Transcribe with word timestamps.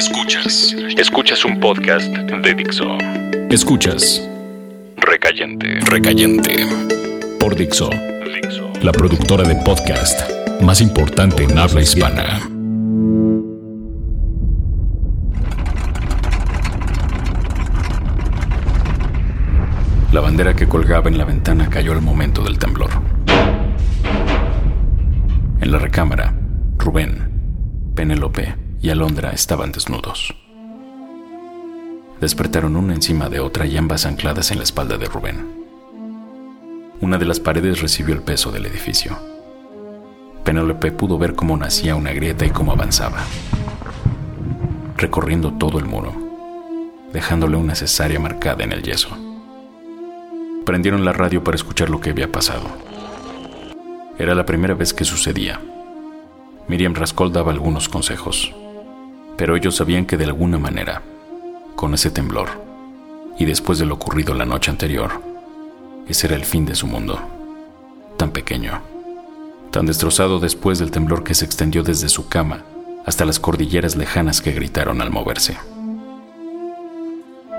Escuchas. 0.00 0.74
Escuchas 0.96 1.44
un 1.44 1.60
podcast 1.60 2.06
de 2.10 2.54
Dixo. 2.54 2.86
Escuchas. 3.50 4.26
Recayente. 4.96 5.78
Recayente. 5.80 6.64
Por 7.38 7.54
Dixo. 7.54 7.90
La 8.80 8.92
productora 8.92 9.46
de 9.46 9.56
podcast 9.56 10.22
más 10.62 10.80
importante 10.80 11.44
en 11.44 11.58
habla 11.58 11.82
hispana. 11.82 12.40
La 20.12 20.20
bandera 20.22 20.56
que 20.56 20.66
colgaba 20.66 21.10
en 21.10 21.18
la 21.18 21.26
ventana 21.26 21.68
cayó 21.68 21.92
al 21.92 22.00
momento 22.00 22.42
del 22.42 22.58
temblor. 22.58 22.88
En 25.60 25.70
la 25.70 25.78
recámara, 25.78 26.34
Rubén, 26.78 27.92
Penélope 27.94 28.69
y 28.82 28.90
Alondra 28.90 29.30
estaban 29.30 29.72
desnudos. 29.72 30.34
Despertaron 32.20 32.76
una 32.76 32.94
encima 32.94 33.28
de 33.28 33.40
otra 33.40 33.66
y 33.66 33.76
ambas 33.76 34.06
ancladas 34.06 34.50
en 34.50 34.58
la 34.58 34.64
espalda 34.64 34.96
de 34.96 35.06
Rubén. 35.06 35.60
Una 37.00 37.18
de 37.18 37.24
las 37.24 37.40
paredes 37.40 37.80
recibió 37.80 38.14
el 38.14 38.22
peso 38.22 38.50
del 38.50 38.66
edificio. 38.66 39.18
Penélope 40.44 40.92
pudo 40.92 41.18
ver 41.18 41.34
cómo 41.34 41.56
nacía 41.56 41.94
una 41.94 42.12
grieta 42.12 42.44
y 42.44 42.50
cómo 42.50 42.72
avanzaba, 42.72 43.18
recorriendo 44.96 45.52
todo 45.52 45.78
el 45.78 45.84
muro, 45.84 46.12
dejándole 47.12 47.56
una 47.56 47.74
cesárea 47.74 48.20
marcada 48.20 48.64
en 48.64 48.72
el 48.72 48.82
yeso. 48.82 49.10
Prendieron 50.64 51.04
la 51.04 51.12
radio 51.12 51.42
para 51.42 51.56
escuchar 51.56 51.90
lo 51.90 52.00
que 52.00 52.10
había 52.10 52.30
pasado. 52.30 52.64
Era 54.18 54.34
la 54.34 54.46
primera 54.46 54.74
vez 54.74 54.92
que 54.92 55.04
sucedía. 55.04 55.60
Miriam 56.68 56.94
Rascol 56.94 57.32
daba 57.32 57.50
algunos 57.50 57.88
consejos, 57.88 58.54
pero 59.40 59.56
ellos 59.56 59.76
sabían 59.76 60.04
que 60.04 60.18
de 60.18 60.26
alguna 60.26 60.58
manera, 60.58 61.00
con 61.74 61.94
ese 61.94 62.10
temblor, 62.10 62.50
y 63.38 63.46
después 63.46 63.78
de 63.78 63.86
lo 63.86 63.94
ocurrido 63.94 64.34
la 64.34 64.44
noche 64.44 64.70
anterior, 64.70 65.12
ese 66.06 66.26
era 66.26 66.36
el 66.36 66.44
fin 66.44 66.66
de 66.66 66.74
su 66.74 66.86
mundo, 66.86 67.18
tan 68.18 68.32
pequeño, 68.32 68.82
tan 69.70 69.86
destrozado 69.86 70.40
después 70.40 70.78
del 70.78 70.90
temblor 70.90 71.24
que 71.24 71.32
se 71.32 71.46
extendió 71.46 71.82
desde 71.82 72.10
su 72.10 72.28
cama 72.28 72.64
hasta 73.06 73.24
las 73.24 73.40
cordilleras 73.40 73.96
lejanas 73.96 74.42
que 74.42 74.52
gritaron 74.52 75.00
al 75.00 75.10
moverse. 75.10 75.56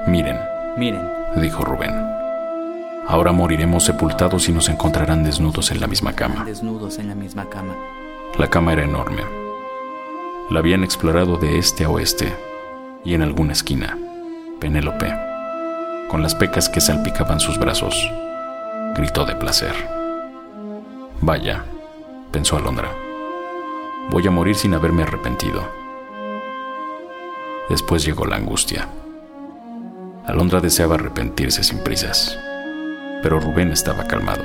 Miren, 0.05 0.37
Miren, 0.77 1.01
dijo 1.37 1.65
Rubén. 1.65 1.95
Ahora 3.07 3.31
moriremos 3.31 3.85
sepultados 3.85 4.47
y 4.49 4.51
nos 4.51 4.69
encontrarán 4.69 5.23
desnudos 5.23 5.71
en 5.71 5.81
la 5.81 5.87
misma 5.87 6.13
cama. 6.13 6.45
desnudos 6.45 6.99
en 6.99 7.07
la 7.07 7.15
misma 7.15 7.49
cama. 7.49 7.75
La 8.37 8.51
cama 8.51 8.73
era 8.73 8.83
enorme. 8.83 9.40
La 10.51 10.59
habían 10.59 10.83
explorado 10.83 11.37
de 11.37 11.57
este 11.57 11.85
a 11.85 11.89
oeste 11.89 12.35
y 13.05 13.13
en 13.13 13.21
alguna 13.21 13.53
esquina, 13.53 13.97
Penélope, 14.59 15.09
con 16.09 16.21
las 16.21 16.35
pecas 16.35 16.67
que 16.67 16.81
salpicaban 16.81 17.39
sus 17.39 17.57
brazos, 17.57 17.95
gritó 18.93 19.23
de 19.23 19.33
placer. 19.37 19.73
Vaya, 21.21 21.63
pensó 22.33 22.57
Alondra, 22.57 22.91
voy 24.09 24.27
a 24.27 24.31
morir 24.31 24.55
sin 24.55 24.73
haberme 24.73 25.03
arrepentido. 25.03 25.65
Después 27.69 28.03
llegó 28.03 28.25
la 28.25 28.35
angustia. 28.35 28.89
Alondra 30.25 30.59
deseaba 30.59 30.95
arrepentirse 30.95 31.63
sin 31.63 31.81
prisas, 31.81 32.37
pero 33.23 33.39
Rubén 33.39 33.71
estaba 33.71 34.03
calmado. 34.03 34.43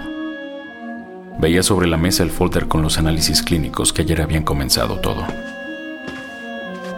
Veía 1.41 1.65
sobre 1.65 1.89
la 1.89 1.97
mesa 1.97 2.23
el 2.23 2.31
folder 2.31 2.69
con 2.69 2.83
los 2.83 2.97
análisis 2.97 3.43
clínicos 3.43 3.93
que 3.93 4.03
ayer 4.03 4.23
habían 4.23 4.45
comenzado 4.45 5.01
todo. 5.01 5.27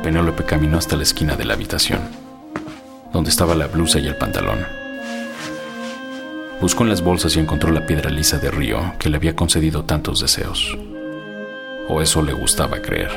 Penélope 0.09 0.45
caminó 0.45 0.79
hasta 0.79 0.97
la 0.97 1.03
esquina 1.03 1.37
de 1.37 1.45
la 1.45 1.53
habitación, 1.53 2.01
donde 3.13 3.29
estaba 3.29 3.55
la 3.55 3.67
blusa 3.67 3.99
y 3.99 4.07
el 4.07 4.17
pantalón. 4.17 4.61
Buscó 6.63 6.85
en 6.85 6.89
las 6.89 7.03
bolsas 7.03 7.37
y 7.37 7.41
encontró 7.41 7.71
la 7.73 7.85
piedra 7.85 8.09
lisa 8.09 8.39
de 8.39 8.51
río 8.51 8.95
que 8.99 9.11
le 9.11 9.19
había 9.19 9.37
concedido 9.37 9.85
tantos 9.85 10.21
deseos. 10.21 10.79
O 11.91 12.01
eso 12.01 12.23
le 12.23 12.33
gustaba 12.33 12.81
creer. 12.81 13.11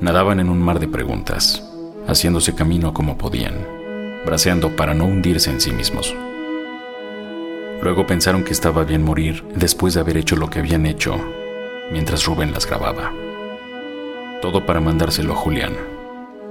Nadaban 0.00 0.40
en 0.40 0.48
un 0.48 0.60
mar 0.60 0.80
de 0.80 0.88
preguntas, 0.88 1.62
haciéndose 2.08 2.56
camino 2.56 2.92
como 2.92 3.16
podían, 3.16 3.64
braceando 4.26 4.74
para 4.74 4.92
no 4.92 5.04
hundirse 5.04 5.50
en 5.50 5.60
sí 5.60 5.70
mismos. 5.70 6.12
Luego 7.80 8.08
pensaron 8.08 8.42
que 8.42 8.50
estaba 8.50 8.82
bien 8.82 9.04
morir 9.04 9.44
después 9.54 9.94
de 9.94 10.00
haber 10.00 10.16
hecho 10.16 10.34
lo 10.34 10.50
que 10.50 10.58
habían 10.58 10.84
hecho 10.84 11.14
mientras 11.92 12.24
Rubén 12.24 12.52
las 12.52 12.66
grababa. 12.66 13.12
Todo 14.42 14.66
para 14.66 14.80
mandárselo 14.80 15.34
a 15.34 15.36
Julián, 15.36 15.72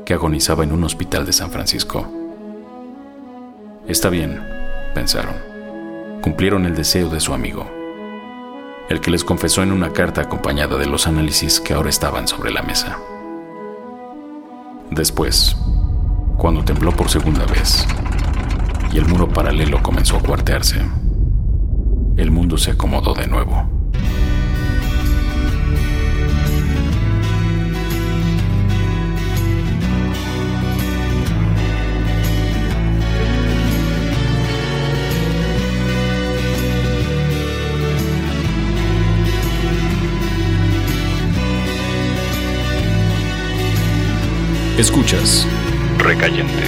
que 0.05 0.13
agonizaba 0.13 0.63
en 0.63 0.71
un 0.71 0.85
hospital 0.85 1.25
de 1.25 1.33
San 1.33 1.51
Francisco. 1.51 2.07
Está 3.85 4.09
bien, 4.09 4.41
pensaron. 4.95 5.35
Cumplieron 6.21 6.65
el 6.65 6.73
deseo 6.73 7.09
de 7.09 7.19
su 7.19 7.33
amigo, 7.33 7.69
el 8.87 9.01
que 9.01 9.11
les 9.11 9.25
confesó 9.25 9.61
en 9.61 9.73
una 9.73 9.91
carta 9.91 10.21
acompañada 10.21 10.77
de 10.77 10.85
los 10.85 11.05
análisis 11.05 11.59
que 11.59 11.73
ahora 11.73 11.89
estaban 11.89 12.29
sobre 12.29 12.51
la 12.51 12.61
mesa. 12.61 12.97
Después, 14.89 15.57
cuando 16.37 16.63
tembló 16.63 16.93
por 16.93 17.09
segunda 17.09 17.45
vez 17.45 17.85
y 18.93 18.99
el 18.99 19.05
muro 19.05 19.27
paralelo 19.27 19.83
comenzó 19.83 20.15
a 20.15 20.21
cuartearse, 20.21 20.79
el 22.15 22.31
mundo 22.31 22.57
se 22.57 22.71
acomodó 22.71 23.13
de 23.13 23.27
nuevo. 23.27 23.80
Escuchas 44.77 45.45
Recayente. 45.97 46.63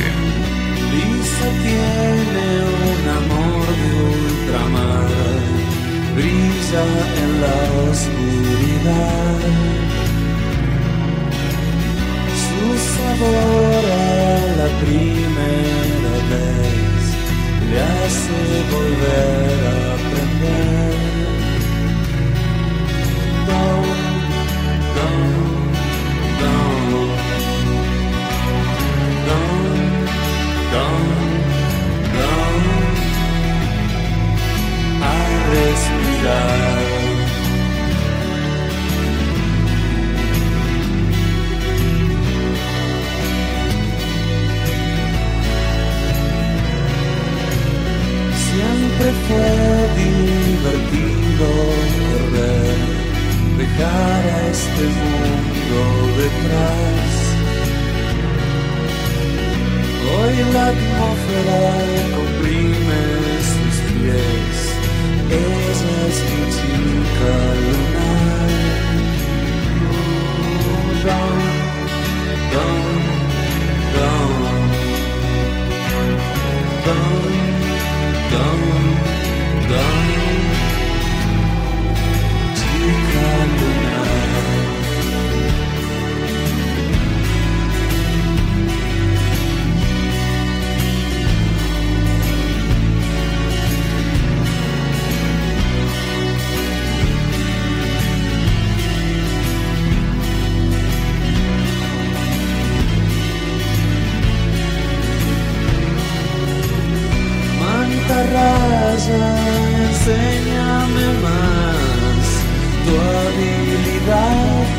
Lisa 0.92 1.48
tiene 1.64 2.48
un 2.68 3.04
amor 3.10 3.66
de 3.82 3.90
ultramar, 4.14 5.10
brilla 6.16 6.84
en 7.22 7.30
la 7.42 7.58
oscuridad. 7.90 9.40
Su 12.44 12.62
sabor 12.94 13.84
a 13.86 13.98
la 14.58 14.70
primera 14.84 16.16
vez 16.30 17.04
le 17.70 17.78
hace 17.80 18.38
volver 18.70 19.60
a 19.66 19.94
aprender. 19.94 21.13
Dejar 53.78 54.26
a 54.26 54.48
este 54.52 54.84
mundo 55.00 55.82
detrás. 56.18 57.12
Hoy 60.16 60.36
la 60.54 60.68
atmósfera 60.68 61.62
comprime 62.18 63.02
sus 63.52 63.76
pies. 63.90 64.58
Ella 65.30 65.96
es 66.08 66.20
mi 66.30 66.44
chica 66.56 67.36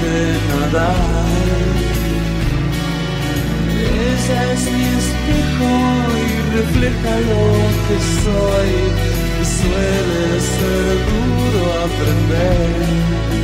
de 0.03 0.39
nadar. 0.49 0.97
Ella 3.71 4.53
es 4.53 4.63
mi 4.73 4.85
espejo 5.01 5.71
y 6.21 6.57
refleja 6.57 7.15
lo 7.31 7.45
que 7.87 7.97
soy. 8.23 8.73
Suele 9.57 10.41
ser 10.41 10.95
duro 11.11 11.63
aprender. 11.87 13.44